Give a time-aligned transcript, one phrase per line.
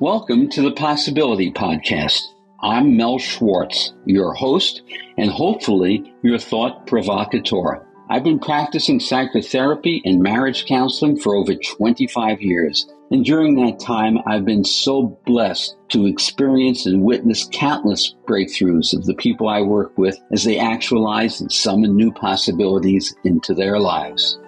[0.00, 2.20] Welcome to the Possibility Podcast.
[2.60, 4.82] I'm Mel Schwartz, your host,
[5.16, 7.86] and hopefully your thought provocateur.
[8.10, 12.90] I've been practicing psychotherapy and marriage counseling for over 25 years.
[13.12, 19.06] And during that time, I've been so blessed to experience and witness countless breakthroughs of
[19.06, 24.40] the people I work with as they actualize and summon new possibilities into their lives.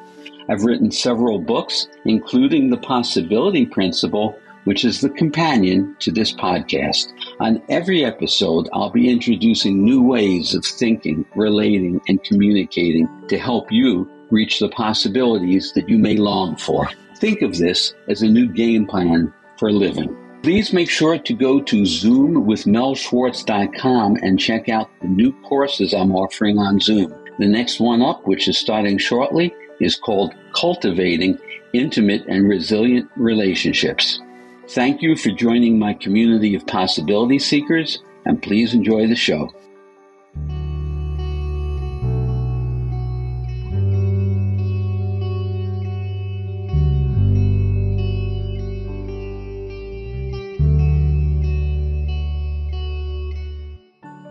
[0.48, 7.12] I've written several books, including The Possibility Principle, which is the companion to this podcast.
[7.40, 13.70] On every episode, I'll be introducing new ways of thinking, relating, and communicating to help
[13.70, 16.90] you reach the possibilities that you may long for.
[17.18, 20.16] Think of this as a new game plan for living.
[20.42, 26.58] Please make sure to go to zoomwithmelschwartz.com and check out the new courses I'm offering
[26.58, 27.14] on Zoom.
[27.38, 31.38] The next one up, which is starting shortly, is called Cultivating
[31.72, 34.20] Intimate and Resilient Relationships.
[34.68, 39.48] Thank you for joining my community of possibility seekers, and please enjoy the show.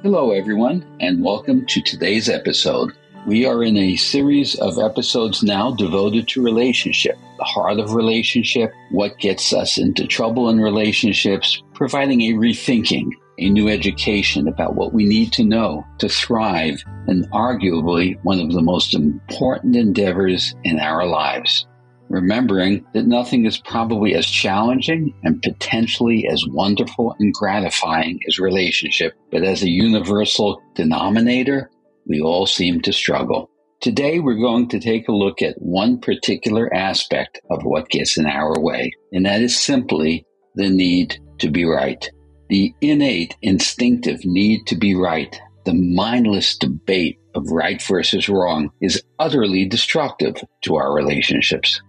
[0.03, 2.91] Hello, everyone, and welcome to today's episode.
[3.25, 8.71] We are in a series of episodes now devoted to relationship, the heart of relationship,
[8.91, 13.09] what gets us into trouble in relationships, providing a rethinking,
[13.39, 18.51] a new education about what we need to know to thrive and arguably one of
[18.51, 21.65] the most important endeavors in our lives.
[22.09, 29.13] Remembering that nothing is probably as challenging and potentially as wonderful and gratifying as relationship,
[29.31, 31.71] but as a universal denominator,
[32.07, 33.49] we all seem to struggle.
[33.81, 38.25] Today, we're going to take a look at one particular aspect of what gets in
[38.25, 40.25] our way, and that is simply
[40.55, 42.09] the need to be right.
[42.49, 49.03] The innate, instinctive need to be right, the mindless debate of right versus wrong, is
[49.19, 51.81] utterly destructive to our relationships.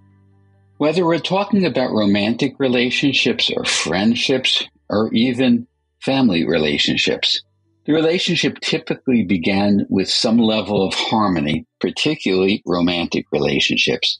[0.79, 5.67] Whether we're talking about romantic relationships or friendships or even
[6.03, 7.41] family relationships,
[7.87, 14.19] the relationship typically began with some level of harmony, particularly romantic relationships.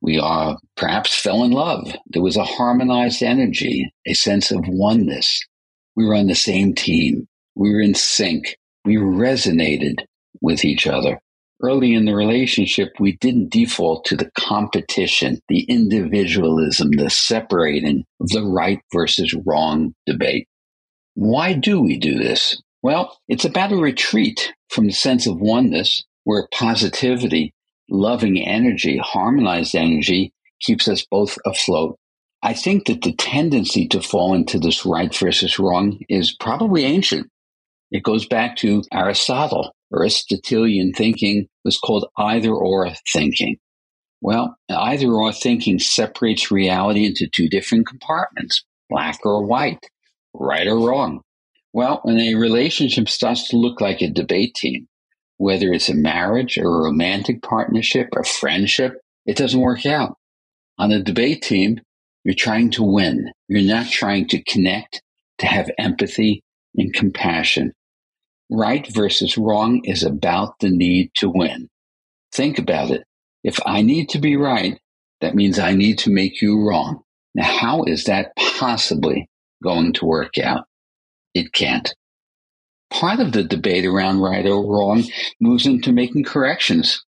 [0.00, 1.94] We are perhaps fell in love.
[2.08, 5.46] There was a harmonized energy, a sense of oneness.
[5.94, 7.28] We were on the same team.
[7.54, 8.56] We were in sync.
[8.84, 10.04] We resonated
[10.40, 11.20] with each other.
[11.62, 18.42] Early in the relationship, we didn't default to the competition, the individualism, the separating the
[18.42, 20.48] right versus wrong debate.
[21.14, 22.60] Why do we do this?
[22.82, 27.54] Well, it's about a retreat from the sense of oneness where positivity,
[27.88, 31.96] loving energy, harmonized energy keeps us both afloat.
[32.42, 37.28] I think that the tendency to fall into this right versus wrong is probably ancient.
[37.92, 39.72] It goes back to Aristotle.
[39.94, 43.58] Aristotelian thinking was called either or thinking.
[44.20, 49.86] Well, either or thinking separates reality into two different compartments, black or white,
[50.34, 51.22] right or wrong.
[51.72, 54.88] Well, when a relationship starts to look like a debate team,
[55.38, 58.94] whether it's a marriage or a romantic partnership or friendship,
[59.24, 60.16] it doesn't work out.
[60.78, 61.80] On a debate team,
[62.24, 63.32] you're trying to win.
[63.48, 65.02] You're not trying to connect,
[65.38, 66.42] to have empathy
[66.76, 67.72] and compassion.
[68.50, 71.68] Right versus wrong is about the need to win.
[72.32, 73.02] Think about it.
[73.42, 74.78] If I need to be right,
[75.20, 77.02] that means I need to make you wrong.
[77.34, 79.28] Now, how is that possibly
[79.62, 80.64] going to work out?
[81.34, 81.94] It can't.
[82.90, 85.04] Part of the debate around right or wrong
[85.40, 87.04] moves into making corrections.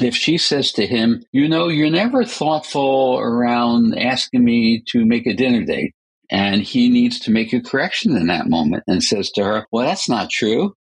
[0.00, 5.26] If she says to him, You know, you're never thoughtful around asking me to make
[5.26, 5.92] a dinner date,
[6.30, 9.86] and he needs to make a correction in that moment and says to her, Well,
[9.86, 10.74] that's not true.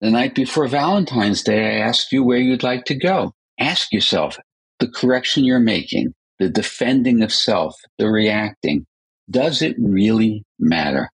[0.00, 3.32] The night before Valentine's Day, I asked you where you'd like to go.
[3.60, 4.38] Ask yourself
[4.78, 8.86] the correction you're making, the defending of self, the reacting.
[9.30, 11.10] Does it really matter?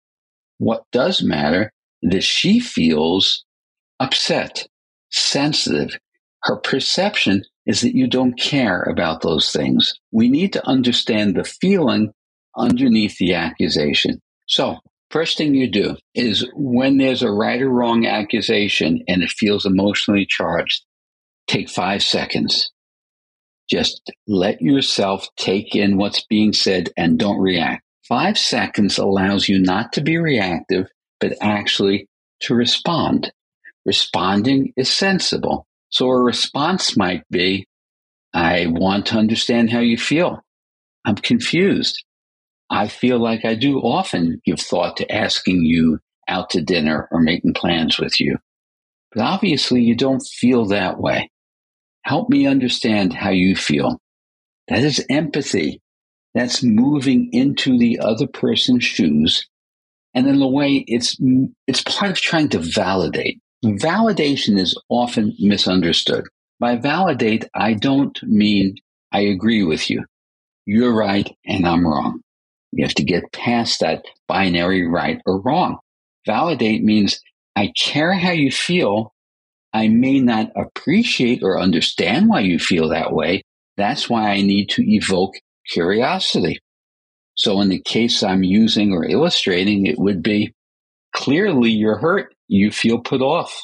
[0.59, 1.71] What does matter
[2.03, 3.43] that she feels
[3.99, 4.67] upset,
[5.11, 5.97] sensitive.
[6.43, 9.93] Her perception is that you don't care about those things.
[10.11, 12.11] We need to understand the feeling
[12.55, 14.21] underneath the accusation.
[14.47, 14.77] So,
[15.11, 19.65] first thing you do is when there's a right or wrong accusation and it feels
[19.65, 20.83] emotionally charged,
[21.47, 22.71] take five seconds.
[23.69, 27.83] Just let yourself take in what's being said and don't react.
[28.09, 30.87] Five seconds allows you not to be reactive,
[31.19, 32.07] but actually
[32.41, 33.31] to respond.
[33.85, 35.67] Responding is sensible.
[35.89, 37.67] So a response might be,
[38.33, 40.41] I want to understand how you feel.
[41.05, 42.03] I'm confused.
[42.69, 47.21] I feel like I do often give thought to asking you out to dinner or
[47.21, 48.37] making plans with you.
[49.13, 51.29] But obviously, you don't feel that way.
[52.03, 53.99] Help me understand how you feel.
[54.67, 55.81] That is empathy.
[56.35, 59.47] That's moving into the other person's shoes.
[60.13, 61.17] And in a way, it's,
[61.67, 63.39] it's part of trying to validate.
[63.63, 66.25] Validation is often misunderstood.
[66.59, 68.75] By validate, I don't mean
[69.11, 70.05] I agree with you.
[70.65, 72.21] You're right and I'm wrong.
[72.71, 75.79] You have to get past that binary right or wrong.
[76.25, 77.19] Validate means
[77.55, 79.13] I care how you feel.
[79.73, 83.43] I may not appreciate or understand why you feel that way.
[83.77, 85.35] That's why I need to evoke
[85.69, 86.59] curiosity.
[87.35, 90.53] So in the case I'm using or illustrating, it would be
[91.15, 92.33] clearly you're hurt.
[92.47, 93.57] You feel put off.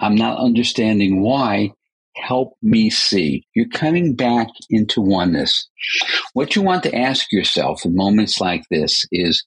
[0.00, 1.72] I'm not understanding why.
[2.16, 3.46] Help me see.
[3.54, 5.68] You're coming back into oneness.
[6.32, 9.44] What you want to ask yourself in moments like this is,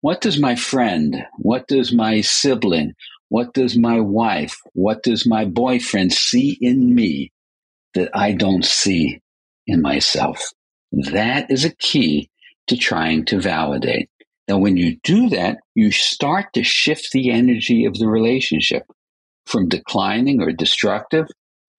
[0.00, 2.92] what does my friend, what does my sibling,
[3.30, 7.32] what does my wife, what does my boyfriend see in me
[7.94, 9.20] that I don't see
[9.66, 10.52] in myself?
[10.92, 12.30] That is a key
[12.68, 14.08] to trying to validate.
[14.48, 18.84] Now, when you do that, you start to shift the energy of the relationship
[19.46, 21.26] from declining or destructive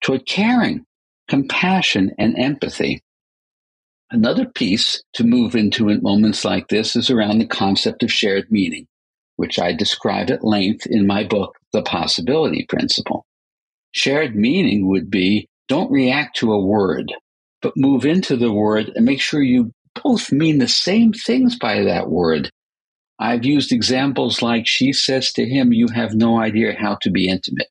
[0.02, 0.84] toward caring,
[1.28, 3.02] compassion, and empathy.
[4.12, 8.50] Another piece to move into in moments like this is around the concept of shared
[8.50, 8.86] meaning,
[9.36, 13.24] which I describe at length in my book, The Possibility Principle.
[13.92, 17.12] Shared meaning would be don't react to a word,
[17.62, 19.72] but move into the word and make sure you
[20.02, 22.50] both mean the same things by that word.
[23.18, 27.28] I've used examples like she says to him, You have no idea how to be
[27.28, 27.68] intimate.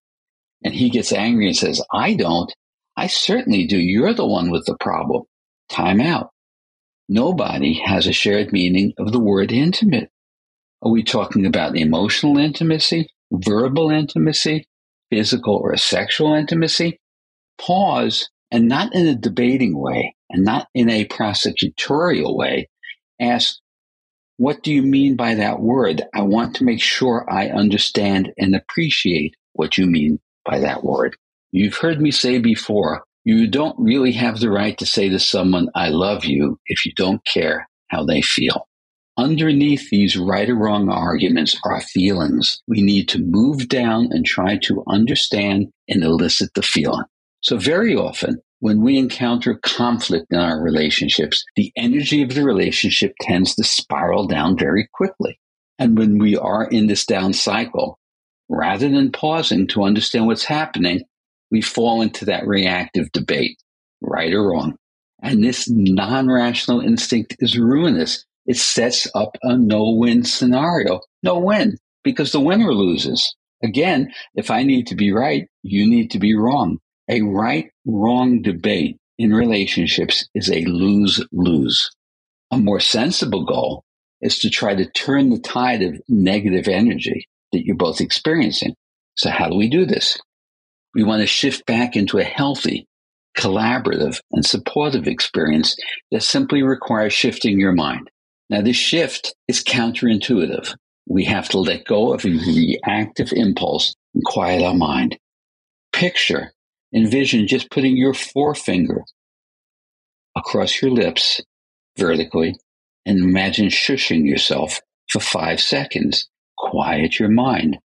[0.63, 2.51] And he gets angry and says, I don't.
[2.95, 3.77] I certainly do.
[3.77, 5.23] You're the one with the problem.
[5.69, 6.29] Time out.
[7.07, 10.09] Nobody has a shared meaning of the word intimate.
[10.83, 14.67] Are we talking about emotional intimacy, verbal intimacy,
[15.09, 16.99] physical or sexual intimacy?
[17.57, 22.69] Pause and not in a debating way and not in a prosecutorial way.
[23.19, 23.57] Ask,
[24.37, 26.01] what do you mean by that word?
[26.13, 31.15] I want to make sure I understand and appreciate what you mean by that word.
[31.51, 35.67] You've heard me say before, you don't really have the right to say to someone,
[35.75, 38.67] I love you, if you don't care how they feel.
[39.17, 42.61] Underneath these right or wrong arguments are feelings.
[42.67, 47.03] We need to move down and try to understand and elicit the feeling.
[47.41, 53.13] So very often, when we encounter conflict in our relationships, the energy of the relationship
[53.21, 55.39] tends to spiral down very quickly.
[55.77, 57.97] And when we are in this down cycle,
[58.49, 61.03] rather than pausing to understand what's happening,
[61.51, 63.57] we fall into that reactive debate,
[64.01, 64.75] right or wrong.
[65.21, 68.25] And this non rational instinct is ruinous.
[68.45, 70.99] It sets up a no win scenario.
[71.23, 73.35] No win, because the winner loses.
[73.63, 76.79] Again, if I need to be right, you need to be wrong.
[77.09, 81.89] A right wrong debate in relationships is a lose lose.
[82.51, 83.83] A more sensible goal
[84.21, 88.75] is to try to turn the tide of negative energy that you're both experiencing.
[89.15, 90.19] So how do we do this?
[90.93, 92.85] We want to shift back into a healthy,
[93.37, 95.75] collaborative, and supportive experience
[96.11, 98.09] that simply requires shifting your mind.
[98.49, 100.75] Now, this shift is counterintuitive.
[101.07, 105.17] We have to let go of a reactive impulse and quiet our mind.
[105.91, 106.53] Picture,
[106.93, 109.03] envision just putting your forefinger
[110.35, 111.41] across your lips
[111.97, 112.55] vertically
[113.05, 116.29] and imagine shushing yourself for five seconds
[116.59, 117.79] quiet your mind.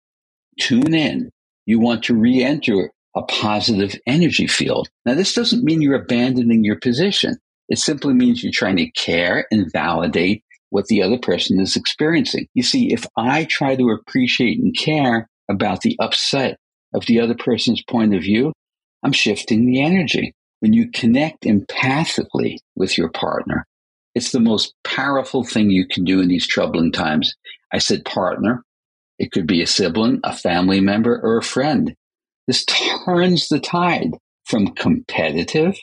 [0.61, 1.31] Tune in.
[1.67, 4.89] You want to re-enter a positive energy field.
[5.07, 7.37] Now, this doesn't mean you're abandoning your position.
[7.69, 12.49] It simply means you're trying to care and validate what the other person is experiencing.
[12.55, 16.59] You see, if I try to appreciate and care about the upset
[16.93, 18.53] of the other person's point of view,
[19.05, 20.35] I'm shifting the energy.
[20.61, 23.67] When you connect empathically with your partner,
[24.15, 27.35] it's the most powerful thing you can do in these troubling times.
[27.73, 28.63] I said partner.
[29.19, 31.95] It could be a sibling, a family member, or a friend.
[32.47, 34.13] This turns the tide
[34.47, 35.77] from competitive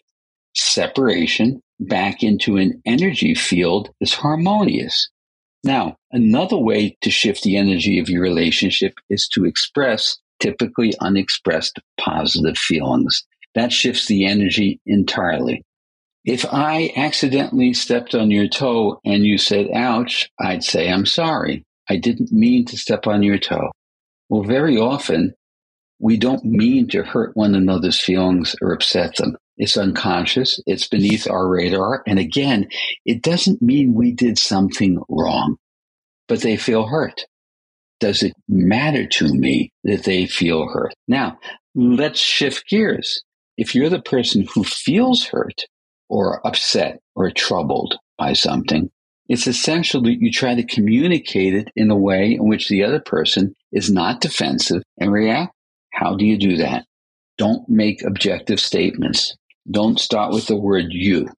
[0.56, 5.10] separation back into an energy field that's harmonious.
[5.64, 11.80] Now, another way to shift the energy of your relationship is to express typically unexpressed
[11.98, 13.24] positive feelings.
[13.56, 15.64] That shifts the energy entirely.
[16.24, 21.64] If I accidentally stepped on your toe and you said, ouch, I'd say, I'm sorry.
[21.90, 23.72] I didn't mean to step on your toe.
[24.30, 25.34] Well, very often
[26.00, 29.36] we don't mean to hurt one another's feelings or upset them.
[29.58, 30.60] It's unconscious.
[30.66, 32.02] It's beneath our radar.
[32.08, 32.68] And again,
[33.06, 35.58] it doesn't mean we did something wrong,
[36.28, 37.26] but they feel hurt.
[38.02, 40.94] Does it matter to me that they feel hurt?
[41.08, 41.38] Now,
[41.76, 43.24] let's shift gears.
[43.58, 45.66] If you're the person who feels hurt
[46.10, 48.90] or upset or troubled by something,
[49.30, 53.00] it's essential that you try to communicate it in a way in which the other
[53.00, 55.54] person is not defensive and react.
[55.94, 56.86] How do you do that?
[57.38, 59.38] Don't make objective statements.
[59.70, 61.30] Don't start with the word you.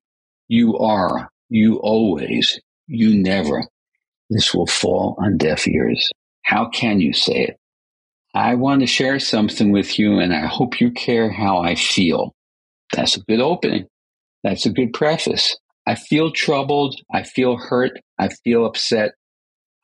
[0.47, 3.65] You are, you always, you never.
[4.29, 6.09] This will fall on deaf ears.
[6.43, 7.57] How can you say it?
[8.35, 12.33] I want to share something with you and I hope you care how I feel.
[12.91, 13.85] That's a good opening.
[14.43, 15.57] That's a good preface.
[15.85, 16.95] I feel troubled.
[17.13, 17.99] I feel hurt.
[18.19, 19.11] I feel upset.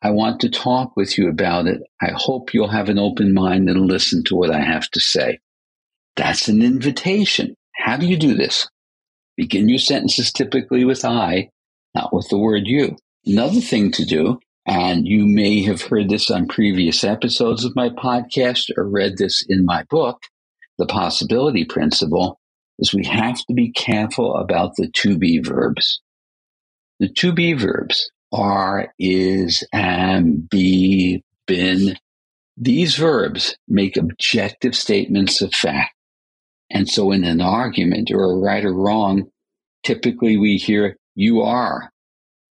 [0.02, 1.82] I want to talk with you about it.
[2.02, 5.40] I hope you'll have an open mind and listen to what I have to say.
[6.16, 7.56] That's an invitation.
[7.76, 8.68] How do you do this?
[9.36, 11.50] Begin your sentences typically with I,
[11.96, 12.98] not with the word you.
[13.26, 17.90] Another thing to do, and you may have heard this on previous episodes of my
[17.90, 20.22] podcast or read this in my book,
[20.78, 22.40] The Possibility Principle,
[22.78, 26.02] is we have to be careful about the to be verbs.
[27.00, 31.98] The to be verbs are, is, am, be, been.
[32.56, 35.96] These verbs make objective statements of fact.
[36.70, 39.32] And so in an argument or a right or wrong,
[39.84, 41.90] typically we hear you are,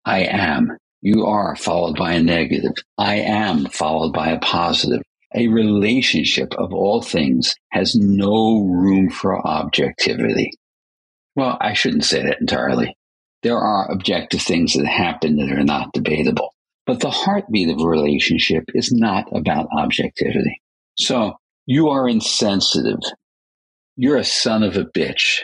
[0.04, 5.02] I am, you are followed by a negative, I am followed by a positive.
[5.35, 10.52] A relationship of all things has no room for objectivity.
[11.37, 12.97] Well, I shouldn't say that entirely.
[13.42, 16.52] There are objective things that happen that are not debatable.
[16.87, 20.61] But the heartbeat of a relationship is not about objectivity.
[20.99, 21.35] So
[21.66, 22.99] you are insensitive
[24.02, 25.40] you're a son of a bitch.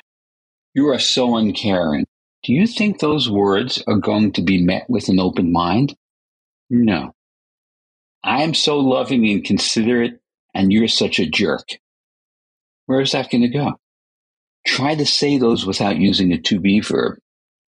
[0.72, 2.06] You are so uncaring.
[2.46, 5.96] Do you think those words are going to be met with an open mind?
[6.70, 7.10] No.
[8.22, 10.20] I am so loving and considerate,
[10.54, 11.66] and you're such a jerk.
[12.86, 13.72] Where is that going to go?
[14.64, 17.18] Try to say those without using a to be verb.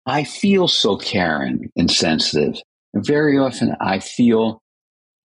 [0.06, 2.62] I feel so caring and sensitive.
[2.94, 4.62] And very often I feel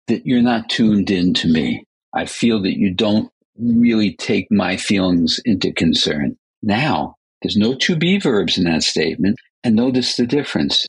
[0.07, 1.83] that you're not tuned in to me.
[2.11, 6.37] I feel that you don't really take my feelings into concern.
[6.63, 9.37] Now, there's no to be verbs in that statement.
[9.63, 10.85] And notice the difference.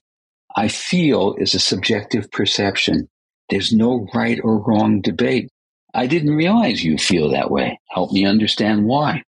[0.56, 3.08] I feel is a subjective perception.
[3.50, 5.48] There's no right or wrong debate.
[5.94, 7.78] I didn't realize you feel that way.
[7.90, 9.22] Help me understand why.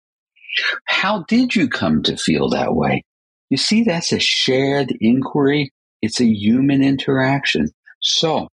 [0.84, 3.02] How did you come to feel that way?
[3.48, 5.72] You see, that's a shared inquiry.
[6.02, 7.70] It's a human interaction.
[8.00, 8.48] So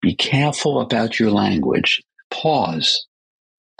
[0.00, 2.02] be careful about your language.
[2.30, 3.06] Pause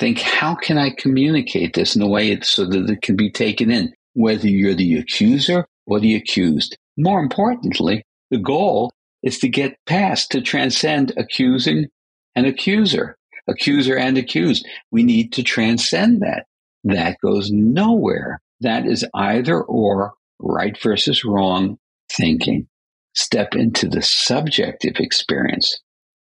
[0.02, 3.70] think, how can I communicate this in a way so that it can be taken
[3.70, 6.76] in, whether you're the accuser or the accused?
[6.96, 8.92] More importantly, the goal
[9.22, 11.86] is to get past, to transcend accusing
[12.34, 13.16] and accuser,
[13.48, 14.66] accuser and accused.
[14.90, 16.46] We need to transcend that.
[16.84, 18.40] That goes nowhere.
[18.60, 21.78] That is either or right versus wrong
[22.10, 22.68] thinking.
[23.14, 25.78] Step into the subjective experience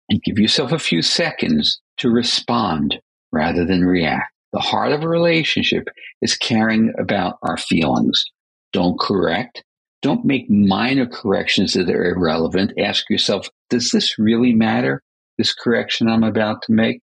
[0.08, 3.00] and give yourself a few seconds to respond
[3.32, 4.32] rather than react.
[4.52, 5.88] The heart of a relationship
[6.22, 8.24] is caring about our feelings.
[8.72, 9.62] Don't correct.
[10.00, 12.72] Don't make minor corrections that are irrelevant.
[12.78, 15.02] Ask yourself, does this really matter?
[15.36, 17.00] This correction I'm about to make?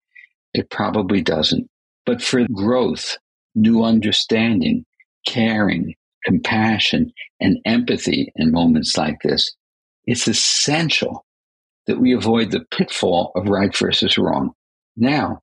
[0.54, 1.68] It probably doesn't.
[2.06, 3.18] But for growth,
[3.56, 4.86] new understanding,
[5.28, 9.56] caring, compassion, and empathy in moments like this,
[10.06, 11.26] it's essential
[11.88, 14.52] that we avoid the pitfall of right versus wrong.
[14.98, 15.40] Now,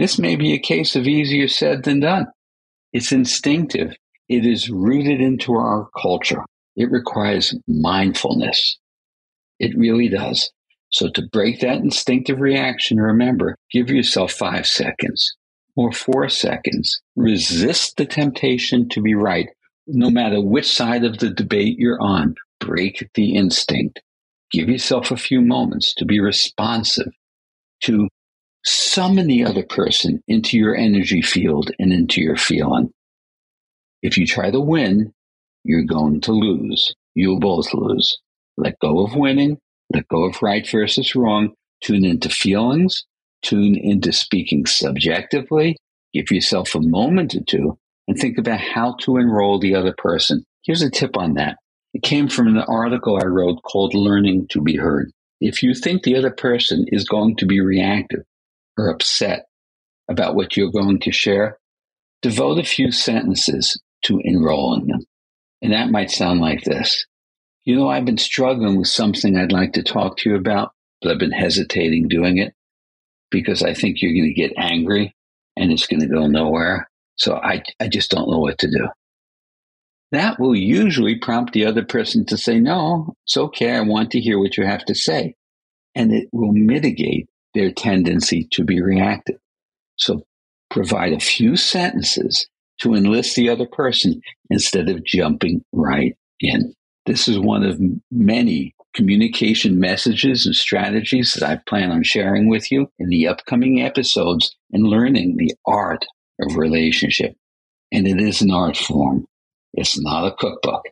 [0.00, 2.26] this may be a case of easier said than done.
[2.90, 3.94] It's instinctive.
[4.30, 6.42] It is rooted into our culture.
[6.74, 8.78] It requires mindfulness.
[9.58, 10.50] It really does.
[10.88, 15.36] So to break that instinctive reaction, remember, give yourself five seconds
[15.76, 17.02] or four seconds.
[17.14, 19.48] Resist the temptation to be right.
[19.86, 24.00] No matter which side of the debate you're on, break the instinct.
[24.50, 27.12] Give yourself a few moments to be responsive,
[27.82, 28.08] to
[28.64, 32.90] summon the other person into your energy field and into your feeling.
[34.02, 35.12] If you try to win,
[35.64, 36.94] you're going to lose.
[37.14, 38.18] You'll both lose.
[38.56, 39.58] Let go of winning.
[39.92, 41.54] Let go of right versus wrong.
[41.82, 43.04] Tune into feelings.
[43.42, 45.76] Tune into speaking subjectively.
[46.12, 50.44] Give yourself a moment or two and think about how to enroll the other person.
[50.64, 51.56] Here's a tip on that.
[51.94, 55.10] It came from an article I wrote called Learning to be Heard.
[55.40, 58.20] If you think the other person is going to be reactive,
[58.80, 59.46] or upset
[60.08, 61.58] about what you're going to share,
[62.22, 65.00] devote a few sentences to enroll in them.
[65.62, 67.06] And that might sound like this.
[67.64, 71.12] You know, I've been struggling with something I'd like to talk to you about, but
[71.12, 72.54] I've been hesitating doing it
[73.30, 75.14] because I think you're going to get angry
[75.56, 76.88] and it's going to go nowhere.
[77.16, 78.88] So I, I just don't know what to do.
[80.12, 83.76] That will usually prompt the other person to say, no, it's okay.
[83.76, 85.36] I want to hear what you have to say.
[85.94, 89.38] And it will mitigate their tendency to be reactive.
[89.96, 90.22] So
[90.70, 92.48] provide a few sentences
[92.80, 96.74] to enlist the other person instead of jumping right in.
[97.06, 97.80] This is one of
[98.10, 103.82] many communication messages and strategies that I plan on sharing with you in the upcoming
[103.82, 106.04] episodes and learning the art
[106.40, 107.36] of relationship.
[107.92, 109.26] And it is an art form.
[109.74, 110.84] It's not a cookbook,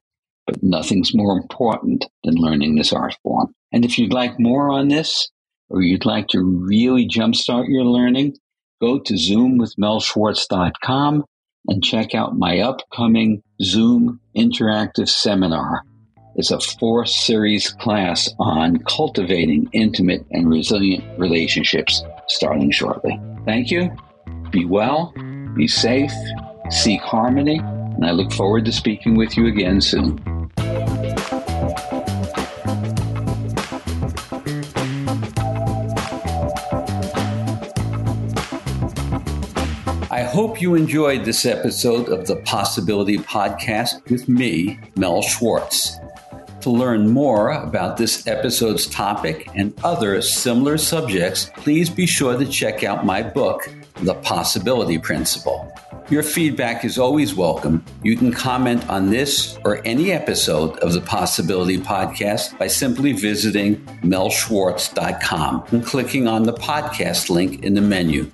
[0.46, 3.52] but nothing's more important than learning this art form.
[3.72, 5.30] And if you'd like more on this,
[5.70, 8.36] or you'd like to really jumpstart your learning,
[8.80, 11.24] go to zoomwithmelschwartz.com
[11.68, 15.82] and check out my upcoming Zoom interactive seminar.
[16.36, 23.20] It's a four series class on cultivating intimate and resilient relationships starting shortly.
[23.44, 23.90] Thank you.
[24.50, 25.12] Be well,
[25.56, 26.12] be safe,
[26.70, 30.37] seek harmony, and I look forward to speaking with you again soon.
[40.38, 45.98] Hope you enjoyed this episode of the Possibility Podcast with me, Mel Schwartz.
[46.60, 52.46] To learn more about this episode's topic and other similar subjects, please be sure to
[52.46, 53.68] check out my book,
[54.02, 55.72] The Possibility Principle.
[56.08, 57.84] Your feedback is always welcome.
[58.04, 63.74] You can comment on this or any episode of the Possibility Podcast by simply visiting
[64.04, 68.30] melschwartz.com and clicking on the podcast link in the menu.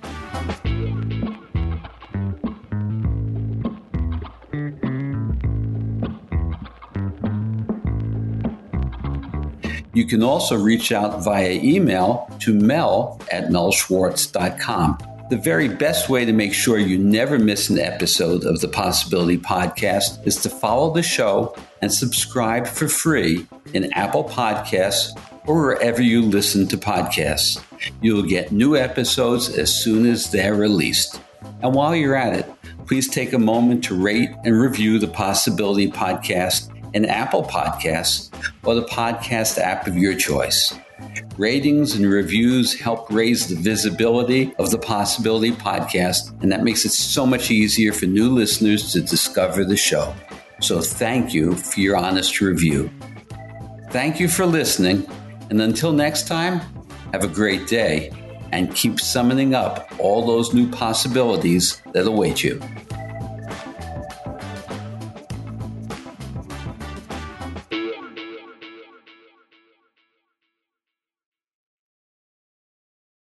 [9.95, 14.97] You can also reach out via email to mel at melschwartz.com.
[15.29, 19.37] The very best way to make sure you never miss an episode of the Possibility
[19.37, 25.17] Podcast is to follow the show and subscribe for free in Apple Podcasts
[25.47, 27.63] or wherever you listen to podcasts.
[28.01, 31.21] You'll get new episodes as soon as they're released.
[31.63, 32.51] And while you're at it,
[32.85, 38.73] please take a moment to rate and review the Possibility Podcast in Apple Podcasts or
[38.73, 40.73] the podcast app of your choice.
[41.37, 46.91] Ratings and reviews help raise the visibility of the Possibility Podcast, and that makes it
[46.91, 50.15] so much easier for new listeners to discover the show.
[50.61, 52.89] So thank you for your honest review.
[53.91, 55.05] Thank you for listening,
[55.49, 56.61] and until next time,
[57.11, 58.11] have a great day
[58.53, 62.61] and keep summoning up all those new possibilities that await you.